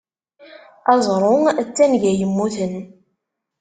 Aẓru 0.93 1.35
d 1.65 1.67
tanga 1.75 2.11
yemmuten. 2.19 2.75